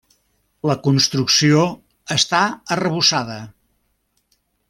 La 0.69 0.75
construcció 0.87 1.61
està 2.17 2.41
arrebossada. 2.77 3.39